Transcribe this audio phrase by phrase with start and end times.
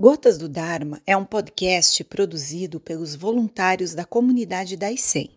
[0.00, 5.28] Gotas do Dharma é um podcast produzido pelos voluntários da comunidade da ICEM.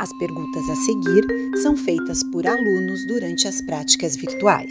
[0.00, 1.24] As perguntas a seguir
[1.62, 4.68] são feitas por alunos durante as práticas virtuais.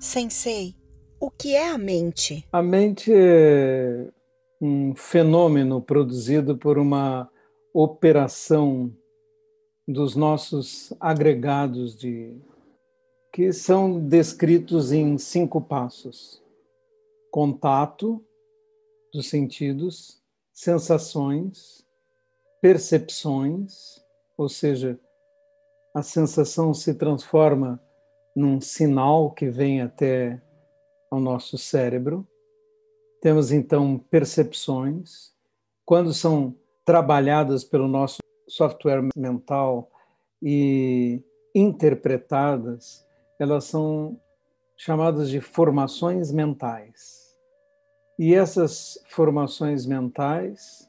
[0.00, 0.74] Sensei,
[1.20, 2.44] o que é a mente?
[2.52, 4.08] A mente é
[4.60, 7.30] um fenômeno produzido por uma
[7.72, 8.92] operação
[9.86, 12.34] dos nossos agregados de
[13.32, 16.42] que são descritos em cinco passos:
[17.30, 18.22] contato
[19.12, 21.86] dos sentidos, sensações,
[22.60, 24.04] percepções,
[24.36, 25.00] ou seja,
[25.94, 27.82] a sensação se transforma
[28.36, 30.40] num sinal que vem até
[31.10, 32.26] ao nosso cérebro.
[33.20, 35.32] Temos então percepções,
[35.84, 38.18] quando são trabalhadas pelo nosso
[38.48, 39.90] software mental
[40.42, 41.22] e
[41.54, 43.06] interpretadas,
[43.42, 44.20] elas são
[44.76, 47.36] chamadas de formações mentais.
[48.16, 50.88] E essas formações mentais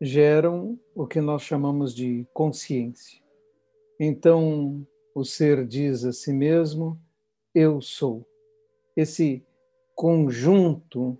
[0.00, 3.22] geram o que nós chamamos de consciência.
[4.00, 7.00] Então, o ser diz a si mesmo:
[7.54, 8.26] Eu sou.
[8.96, 9.46] Esse
[9.94, 11.16] conjunto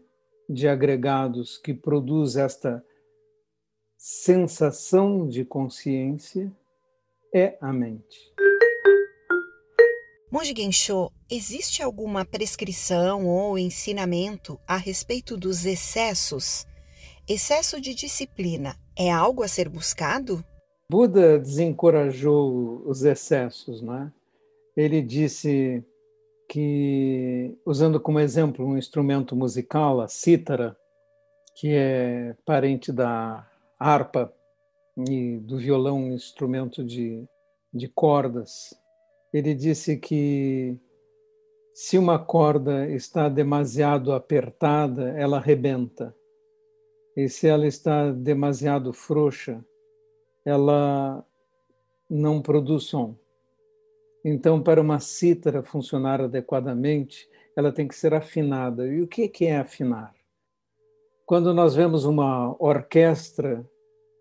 [0.48, 2.84] de agregados que produz esta
[3.96, 6.52] sensação de consciência
[7.32, 8.31] é a mente.
[10.32, 16.66] Monge Gensho, existe alguma prescrição ou ensinamento a respeito dos excessos?
[17.28, 20.42] Excesso de disciplina é algo a ser buscado?
[20.88, 24.12] Buda desencorajou os excessos, não é?
[24.74, 25.84] Ele disse
[26.48, 30.74] que, usando como exemplo um instrumento musical, a cítara,
[31.56, 33.46] que é parente da
[33.78, 34.32] harpa
[34.96, 37.22] e do violão, um instrumento de,
[37.70, 38.80] de cordas,
[39.32, 40.78] ele disse que
[41.74, 46.14] se uma corda está demasiado apertada, ela rebenta.
[47.16, 49.64] E se ela está demasiado frouxa,
[50.44, 51.24] ela
[52.08, 53.16] não produz som.
[54.24, 58.86] Então, para uma cítara funcionar adequadamente, ela tem que ser afinada.
[58.86, 60.14] E o que é afinar?
[61.24, 63.66] Quando nós vemos uma orquestra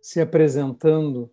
[0.02, 1.30] se apresentando,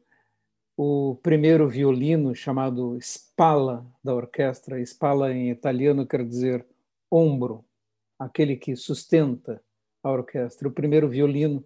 [0.80, 4.80] o primeiro violino, chamado Spalla, da orquestra.
[4.80, 6.64] Spalla em italiano quer dizer
[7.10, 7.64] ombro,
[8.16, 9.60] aquele que sustenta
[10.04, 10.68] a orquestra.
[10.68, 11.64] O primeiro violino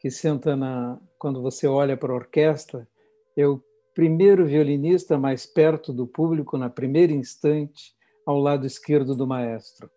[0.00, 1.00] que senta na.
[1.20, 2.88] Quando você olha para a orquestra,
[3.36, 3.62] é o
[3.94, 7.94] primeiro violinista mais perto do público, na primeira instante,
[8.26, 9.88] ao lado esquerdo do maestro,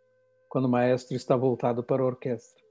[0.48, 2.64] quando o maestro está voltado para a orquestra.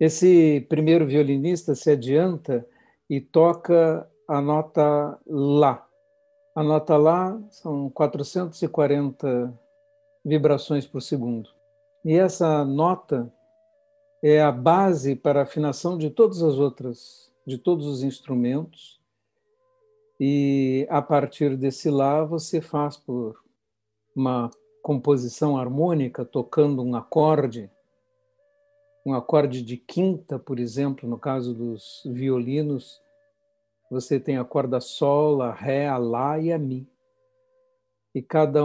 [0.00, 2.66] Esse primeiro violinista se adianta
[3.08, 5.86] e toca a nota Lá.
[6.54, 9.52] A nota Lá são 440
[10.24, 11.50] vibrações por segundo.
[12.02, 13.30] E essa nota
[14.22, 18.98] é a base para a afinação de todas as outras, de todos os instrumentos.
[20.18, 23.38] E a partir desse Lá você faz por
[24.16, 24.48] uma
[24.82, 27.70] composição harmônica, tocando um acorde,
[29.04, 33.01] um acorde de quinta, por exemplo, no caso dos violinos,
[33.92, 36.88] você tem a corda Sol, a Ré, a Lá e a Mi.
[38.14, 38.62] E cada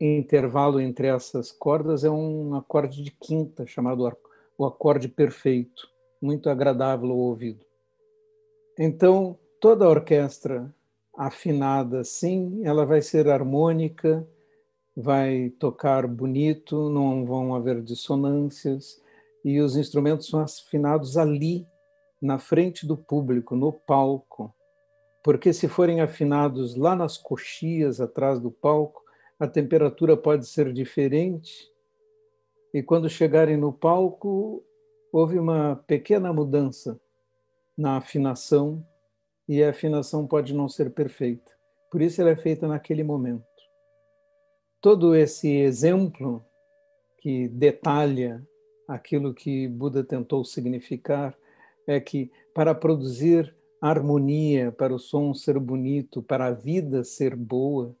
[0.00, 4.10] intervalo entre essas cordas é um acorde de quinta, chamado
[4.56, 5.86] o acorde perfeito,
[6.20, 7.62] muito agradável ao ouvido.
[8.78, 10.74] Então, toda a orquestra
[11.14, 14.26] afinada assim, ela vai ser harmônica,
[14.96, 18.98] vai tocar bonito, não vão haver dissonâncias,
[19.44, 21.66] e os instrumentos são afinados ali
[22.20, 24.54] na frente do público, no palco,
[25.22, 29.02] porque se forem afinados lá nas coxias atrás do palco,
[29.38, 31.70] a temperatura pode ser diferente.
[32.72, 34.64] E quando chegarem no palco,
[35.12, 37.00] houve uma pequena mudança
[37.76, 38.84] na afinação
[39.48, 41.52] e a afinação pode não ser perfeita.
[41.90, 43.46] Por isso ela é feita naquele momento.
[44.80, 46.44] Todo esse exemplo
[47.20, 48.46] que detalha
[48.86, 51.36] aquilo que Buda tentou significar
[51.88, 57.96] é que para produzir harmonia, para o som ser bonito, para a vida ser boa,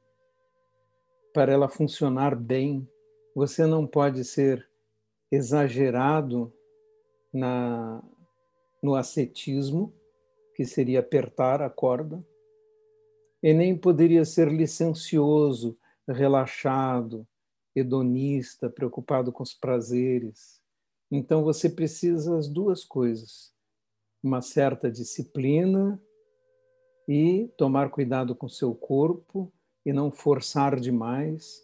[1.32, 2.86] para ela funcionar bem,
[3.34, 4.68] você não pode ser
[5.32, 6.52] exagerado
[7.32, 8.02] na
[8.80, 9.92] no ascetismo,
[10.54, 12.24] que seria apertar a corda,
[13.42, 15.76] e nem poderia ser licencioso,
[16.06, 17.26] relaxado,
[17.74, 20.62] hedonista, preocupado com os prazeres.
[21.10, 23.52] Então você precisa as duas coisas
[24.22, 26.00] uma certa disciplina
[27.08, 29.52] e tomar cuidado com seu corpo
[29.84, 31.62] e não forçar demais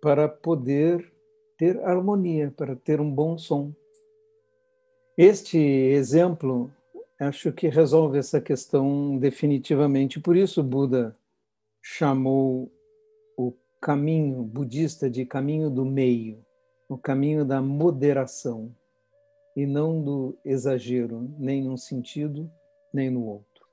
[0.00, 1.12] para poder
[1.56, 3.72] ter harmonia, para ter um bom som.
[5.16, 6.70] Este exemplo
[7.18, 10.20] acho que resolve essa questão definitivamente.
[10.20, 11.16] Por isso, Buda
[11.82, 12.70] chamou
[13.36, 16.44] o caminho budista de caminho do meio,
[16.88, 18.74] o caminho da moderação,
[19.56, 22.50] e não do exagero, nem num sentido,
[22.92, 23.64] nem no outro.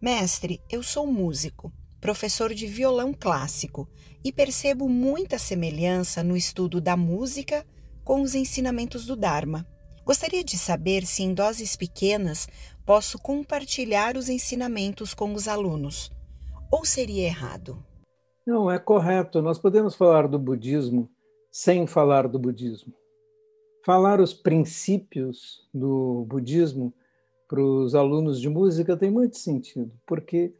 [0.00, 3.88] Mestre, eu sou músico, professor de violão clássico
[4.24, 7.64] e percebo muita semelhança no estudo da música
[8.04, 9.66] com os ensinamentos do Dharma.
[10.04, 12.48] Gostaria de saber se, em doses pequenas,
[12.84, 16.10] posso compartilhar os ensinamentos com os alunos.
[16.70, 17.84] Ou seria errado?
[18.44, 19.40] Não, é correto.
[19.40, 21.08] Nós podemos falar do budismo
[21.52, 22.92] sem falar do budismo.
[23.84, 26.92] Falar os princípios do budismo
[27.48, 30.54] para os alunos de música tem muito sentido, porque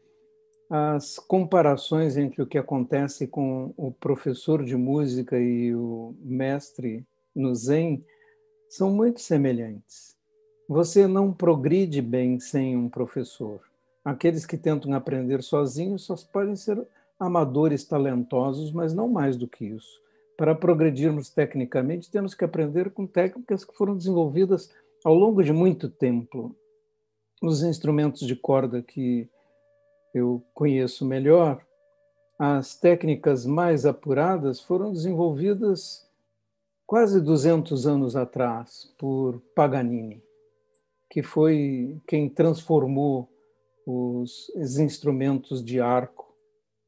[0.69, 7.55] as comparações entre o que acontece com o professor de música e o mestre no
[7.55, 8.03] Zen
[8.67, 10.17] são muito semelhantes.
[10.67, 13.61] Você não progride bem sem um professor.
[14.03, 16.85] Aqueles que tentam aprender sozinhos só podem ser
[17.17, 20.02] amadores talentosos, mas não mais do que isso.
[20.37, 24.71] Para progredirmos tecnicamente, temos que aprender com técnicas que foram desenvolvidas
[25.03, 26.55] ao longo de muito tempo.
[27.41, 29.29] Os instrumentos de corda que
[30.13, 31.63] eu conheço melhor,
[32.37, 36.07] as técnicas mais apuradas foram desenvolvidas
[36.85, 40.21] quase 200 anos atrás por Paganini,
[41.09, 43.29] que foi quem transformou
[43.85, 44.49] os
[44.79, 46.22] instrumentos de arco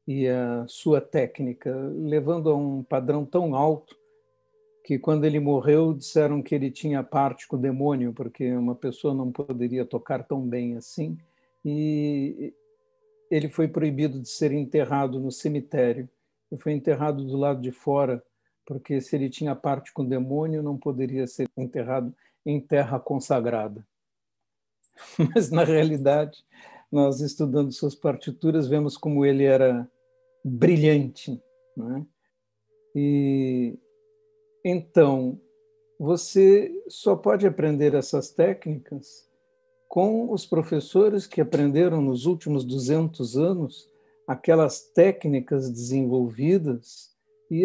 [0.06, 3.96] e a sua técnica, levando a um padrão tão alto
[4.84, 9.12] que quando ele morreu disseram que ele tinha parte com o demônio, porque uma pessoa
[9.12, 11.18] não poderia tocar tão bem assim,
[11.64, 12.54] e
[13.28, 16.08] ele foi proibido de ser enterrado no cemitério.
[16.52, 18.22] Ele foi enterrado do lado de fora
[18.66, 22.12] porque se ele tinha parte com o demônio, não poderia ser enterrado
[22.44, 23.86] em terra consagrada.
[25.34, 26.44] Mas, na realidade,
[26.90, 29.88] nós estudando suas partituras, vemos como ele era
[30.46, 31.42] brilhante.
[31.76, 32.06] Né?
[32.94, 33.78] E
[34.64, 35.40] então,
[35.98, 39.28] você só pode aprender essas técnicas
[39.88, 43.88] com os professores que aprenderam nos últimos 200 anos
[44.26, 47.14] aquelas técnicas desenvolvidas
[47.50, 47.64] e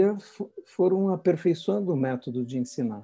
[0.66, 3.04] foram aperfeiçoando o método de ensinar.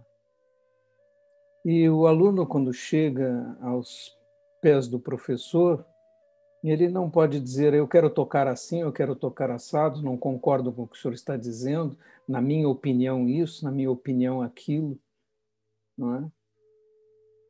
[1.65, 4.15] E o aluno, quando chega aos
[4.61, 5.85] pés do professor,
[6.63, 10.83] ele não pode dizer eu quero tocar assim, eu quero tocar assado, não concordo com
[10.83, 14.99] o que o senhor está dizendo, na minha opinião isso, na minha opinião aquilo,
[15.97, 16.31] não é?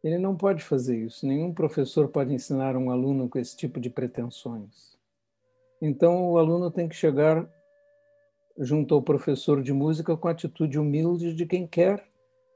[0.04, 1.25] Ele não pode fazer isso.
[1.25, 4.98] Nenhum professor pode ensinar um aluno com esse tipo de pretensões.
[5.81, 7.50] Então o aluno tem que chegar
[8.57, 12.07] junto ao professor de música com a atitude humilde de quem quer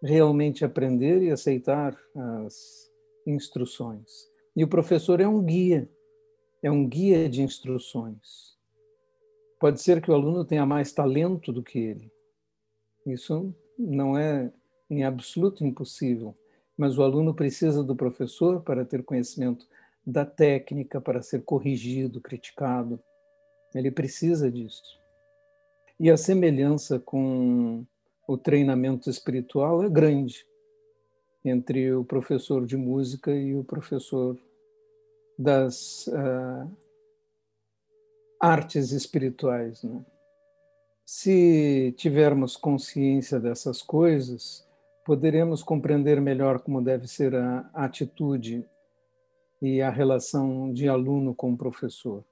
[0.01, 1.98] realmente aprender e aceitar
[2.45, 2.89] as
[3.25, 4.27] instruções.
[4.56, 5.88] E o professor é um guia,
[6.62, 8.58] é um guia de instruções.
[9.60, 12.12] Pode ser que o aluno tenha mais talento do que ele.
[13.06, 14.52] Isso não é
[14.90, 16.36] em absoluto impossível,
[16.78, 19.68] mas o aluno precisa do professor para ter conhecimento
[20.06, 23.00] da técnica, para ser corrigido, criticado.
[23.74, 25.00] Ele precisa disso.
[26.00, 27.86] E a semelhança com
[28.28, 30.46] o treinamento espiritual é grande
[31.44, 34.38] entre o professor de música e o professor
[35.41, 36.69] das uh,
[38.39, 39.83] artes espirituais.
[39.83, 40.05] Né?
[41.05, 44.67] Se tivermos consciência dessas coisas,
[45.05, 48.65] poderemos compreender melhor como deve ser a atitude
[49.62, 52.24] e a relação de aluno com professor.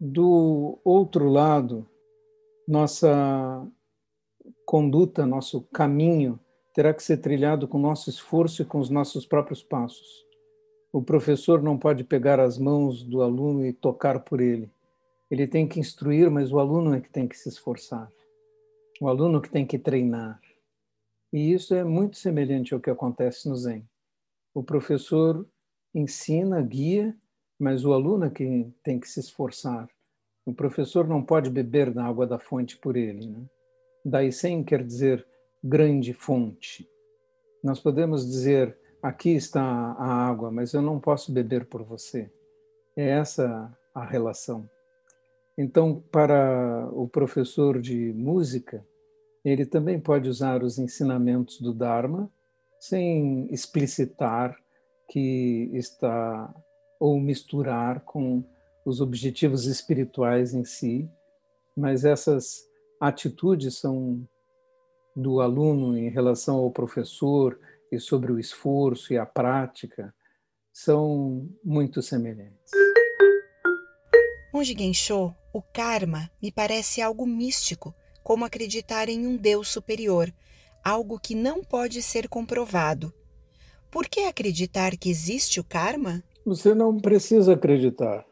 [0.00, 1.88] Do outro lado,
[2.66, 3.64] nossa
[4.64, 6.40] conduta, nosso caminho
[6.74, 10.31] terá que ser trilhado com nosso esforço e com os nossos próprios passos.
[10.92, 14.70] O professor não pode pegar as mãos do aluno e tocar por ele.
[15.30, 18.12] Ele tem que instruir, mas o aluno é que tem que se esforçar.
[19.00, 20.38] O aluno que tem que treinar.
[21.32, 23.88] E isso é muito semelhante ao que acontece no Zen.
[24.52, 25.48] O professor
[25.94, 27.16] ensina, guia,
[27.58, 29.88] mas o aluno é que tem que se esforçar.
[30.44, 33.26] O professor não pode beber da água da fonte por ele.
[33.26, 33.46] Né?
[34.04, 35.26] Daisen quer dizer
[35.64, 36.86] grande fonte.
[37.64, 42.30] Nós podemos dizer, aqui está a água, mas eu não posso beber por você.
[42.96, 44.68] É essa a relação.
[45.58, 48.86] Então, para o professor de música,
[49.44, 52.30] ele também pode usar os ensinamentos do Dharma
[52.78, 54.56] sem explicitar
[55.10, 56.54] que está
[56.98, 58.44] ou misturar com
[58.84, 61.08] os objetivos espirituais em si,
[61.76, 62.62] mas essas
[63.00, 64.26] atitudes são
[65.14, 67.58] do aluno em relação ao professor
[67.92, 70.14] e sobre o esforço e a prática
[70.72, 72.72] são muito semelhantes.
[74.52, 80.32] Monge Gensho, o karma me parece algo místico, como acreditar em um Deus superior,
[80.82, 83.12] algo que não pode ser comprovado.
[83.90, 86.22] Por que acreditar que existe o karma?
[86.46, 88.24] Você não precisa acreditar.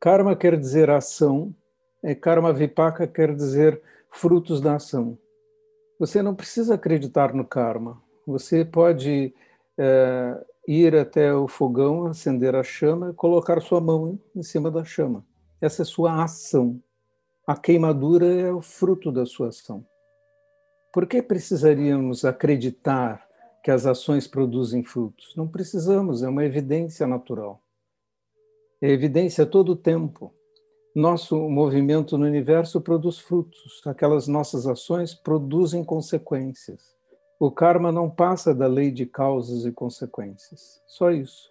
[0.00, 1.54] Karma quer dizer ação,
[2.02, 5.18] e karma vipaka quer dizer frutos da ação.
[5.98, 8.01] Você não precisa acreditar no karma.
[8.26, 9.34] Você pode
[9.78, 14.84] é, ir até o fogão, acender a chama e colocar sua mão em cima da
[14.84, 15.24] chama.
[15.60, 16.80] Essa é sua ação.
[17.46, 19.84] A queimadura é o fruto da sua ação.
[20.92, 23.26] Por que precisaríamos acreditar
[23.64, 25.34] que as ações produzem frutos?
[25.36, 27.62] Não precisamos, é uma evidência natural.
[28.80, 30.34] É evidência todo o tempo
[30.94, 36.94] nosso movimento no universo produz frutos, aquelas nossas ações produzem consequências.
[37.42, 41.50] O karma não passa da lei de causas e consequências, só isso.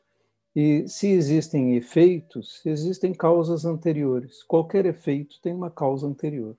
[0.56, 4.42] E se existem efeitos, existem causas anteriores.
[4.42, 6.56] Qualquer efeito tem uma causa anterior.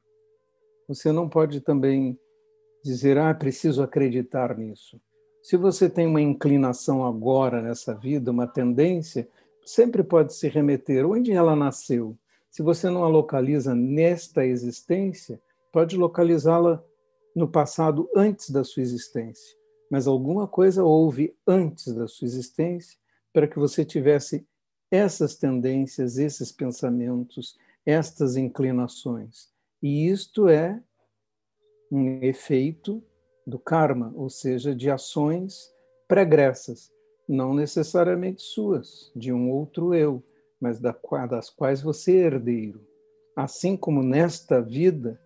[0.87, 2.19] Você não pode também
[2.85, 5.01] dizer, ah, preciso acreditar nisso.
[5.43, 9.27] Se você tem uma inclinação agora nessa vida, uma tendência,
[9.65, 12.19] sempre pode se remeter onde ela nasceu,
[12.51, 15.41] se você não a localiza nesta existência,
[15.73, 16.85] pode localizá-la
[17.35, 19.57] no passado antes da sua existência.
[19.91, 22.99] Mas alguma coisa houve antes da sua existência
[23.33, 24.47] para que você tivesse
[24.91, 29.51] essas tendências, esses pensamentos, estas inclinações.
[29.83, 30.83] E isto é
[31.91, 33.03] um efeito
[33.47, 35.73] do karma, ou seja, de ações
[36.07, 36.93] pregressas,
[37.29, 40.23] não necessariamente suas, de um outro eu,
[40.61, 42.87] mas das quais você é herdeiro.
[43.35, 45.21] Assim como nesta vida,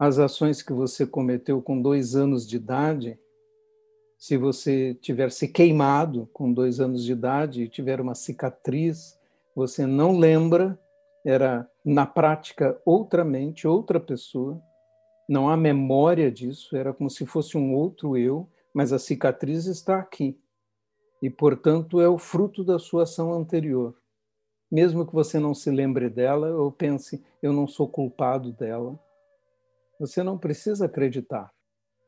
[0.00, 3.18] as ações que você cometeu com dois anos de idade,
[4.18, 9.18] se você tiver se queimado com dois anos de idade e tiver uma cicatriz,
[9.54, 10.78] você não lembra,
[11.24, 14.60] era na prática outra mente, outra pessoa,
[15.28, 19.98] não há memória disso, era como se fosse um outro eu, mas a cicatriz está
[19.98, 20.36] aqui.
[21.22, 23.94] E, portanto, é o fruto da sua ação anterior
[24.70, 28.98] mesmo que você não se lembre dela ou pense, eu não sou culpado dela.
[30.00, 31.50] Você não precisa acreditar.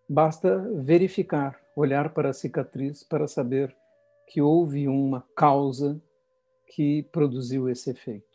[0.09, 3.77] Basta verificar, olhar para a cicatriz para saber
[4.27, 6.03] que houve uma causa
[6.75, 8.27] que produziu esse efeito.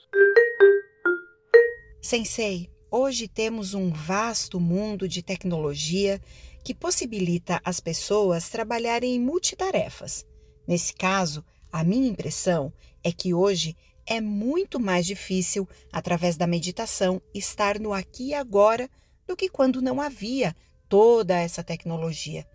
[2.00, 6.22] Sensei, hoje temos um vasto mundo de tecnologia
[6.64, 10.24] que possibilita as pessoas trabalharem em multitarefas.
[10.68, 12.72] Nesse caso, a minha impressão
[13.04, 18.88] é que hoje é muito mais difícil, através da meditação, estar no aqui e agora
[19.28, 20.56] do que quando não havia
[20.88, 22.46] toda essa tecnologia.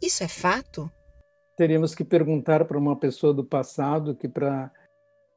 [0.00, 0.90] Isso é fato?
[1.56, 4.70] Teríamos que perguntar para uma pessoa do passado que para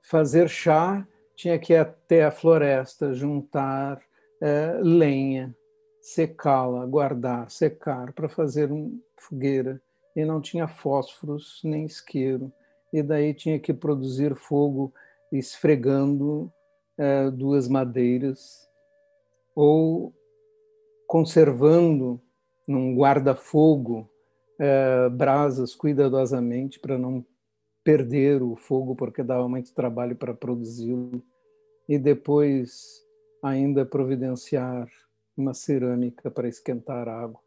[0.04, 4.00] fazer chá tinha que ir até a floresta, juntar
[4.42, 5.56] é, lenha,
[6.02, 9.82] secá-la, guardar, secar para fazer uma fogueira.
[10.16, 12.54] E não tinha fósforos nem isqueiro.
[12.94, 14.94] E daí tinha que produzir fogo
[15.32, 16.54] esfregando
[16.98, 18.70] é, duas madeiras
[19.56, 20.14] ou
[21.14, 22.20] conservando
[22.68, 24.10] num guarda-fogo
[24.60, 27.24] é, brasas cuidadosamente para não
[27.84, 31.24] perder o fogo porque dava muito trabalho para produzi-lo
[31.88, 33.00] e depois
[33.44, 34.90] ainda providenciar
[35.38, 37.40] uma cerâmica para esquentar água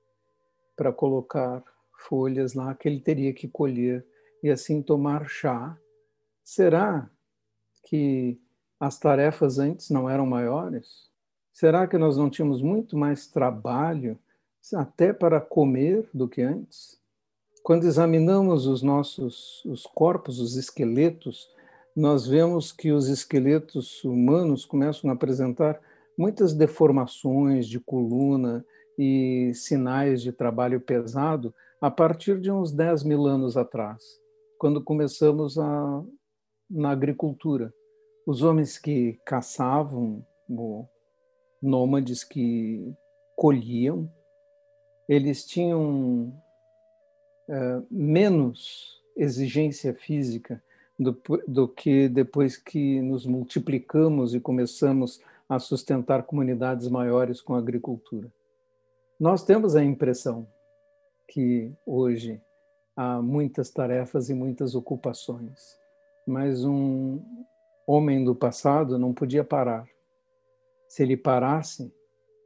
[0.76, 1.64] para colocar
[2.08, 4.06] folhas lá que ele teria que colher
[4.44, 5.76] e assim tomar chá
[6.44, 7.10] será
[7.82, 8.40] que
[8.78, 11.05] as tarefas antes não eram maiores?
[11.56, 14.18] Será que nós não tínhamos muito mais trabalho
[14.74, 17.00] até para comer do que antes?
[17.62, 21.48] Quando examinamos os nossos os corpos, os esqueletos,
[21.96, 25.80] nós vemos que os esqueletos humanos começam a apresentar
[26.18, 28.62] muitas deformações de coluna
[28.98, 34.20] e sinais de trabalho pesado a partir de uns 10 mil anos atrás,
[34.58, 36.04] quando começamos a
[36.68, 37.72] na agricultura.
[38.26, 40.22] Os homens que caçavam,
[41.62, 42.94] nômades que
[43.34, 44.10] colhiam,
[45.08, 46.32] eles tinham
[47.48, 50.62] é, menos exigência física
[50.98, 58.30] do, do que depois que nos multiplicamos e começamos a sustentar comunidades maiores com agricultura.
[59.18, 60.46] Nós temos a impressão
[61.28, 62.40] que hoje
[62.96, 65.76] há muitas tarefas e muitas ocupações
[66.26, 67.20] mas um
[67.86, 69.86] homem do passado não podia parar.
[70.88, 71.92] Se ele parasse,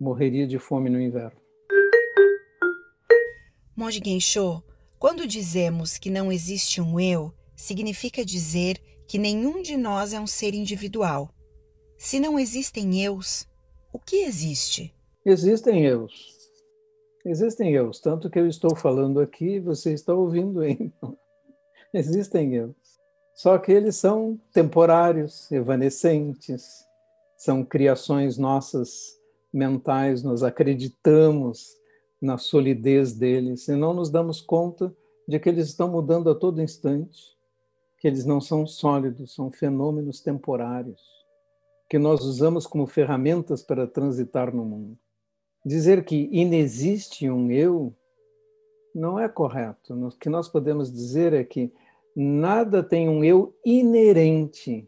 [0.00, 1.40] morreria de fome no inverno.
[3.76, 4.62] Monge Gensho,
[4.98, 8.78] quando dizemos que não existe um eu, significa dizer
[9.08, 11.34] que nenhum de nós é um ser individual.
[11.98, 13.46] Se não existem eus,
[13.92, 14.94] o que existe?
[15.24, 16.38] Existem eus.
[17.24, 20.92] Existem eus, tanto que eu estou falando aqui e você está ouvindo ainda.
[21.92, 22.76] Existem eus.
[23.34, 26.84] Só que eles são temporários, evanescentes,
[27.40, 29.18] são criações nossas
[29.50, 31.74] mentais, nós acreditamos
[32.20, 34.94] na solidez deles e não nos damos conta
[35.26, 37.34] de que eles estão mudando a todo instante,
[37.96, 41.00] que eles não são sólidos, são fenômenos temporários,
[41.88, 44.98] que nós usamos como ferramentas para transitar no mundo.
[45.64, 47.96] Dizer que inexiste um eu
[48.94, 49.94] não é correto.
[49.94, 51.72] O que nós podemos dizer é que
[52.14, 54.86] nada tem um eu inerente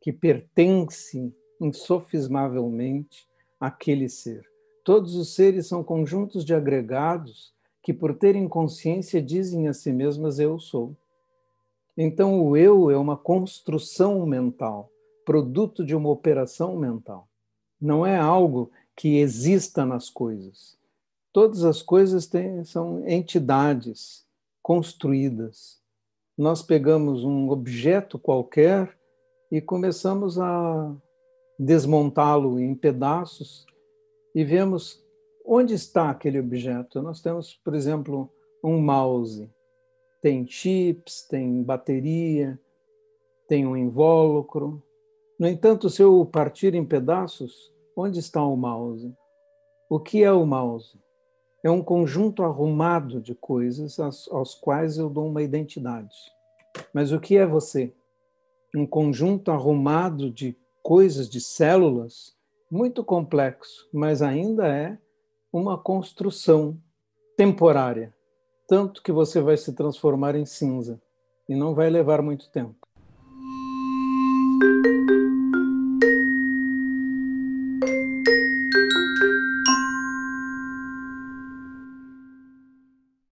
[0.00, 3.28] que pertence insofismavelmente
[3.60, 4.44] àquele ser.
[4.82, 7.52] Todos os seres são conjuntos de agregados
[7.82, 10.96] que, por terem consciência, dizem a si mesmas: Eu sou.
[11.96, 14.90] Então, o eu é uma construção mental,
[15.24, 17.28] produto de uma operação mental.
[17.80, 20.78] Não é algo que exista nas coisas.
[21.32, 24.26] Todas as coisas têm, são entidades
[24.62, 25.78] construídas.
[26.36, 28.98] Nós pegamos um objeto qualquer
[29.50, 30.94] e começamos a
[31.60, 33.66] desmontá-lo em pedaços
[34.34, 35.04] e vemos
[35.44, 37.02] onde está aquele objeto.
[37.02, 38.30] Nós temos, por exemplo,
[38.64, 39.50] um mouse.
[40.22, 42.58] Tem chips, tem bateria,
[43.46, 44.82] tem um invólucro.
[45.38, 49.14] No entanto, se eu partir em pedaços, onde está o mouse?
[49.88, 50.98] O que é o mouse?
[51.62, 56.16] É um conjunto arrumado de coisas aos, quais eu dou uma identidade.
[56.94, 57.92] Mas o que é você?
[58.74, 62.34] Um conjunto arrumado de coisas, de células,
[62.70, 64.96] muito complexo, mas ainda é
[65.52, 66.78] uma construção
[67.36, 68.14] temporária.
[68.68, 71.00] Tanto que você vai se transformar em cinza
[71.48, 72.76] e não vai levar muito tempo.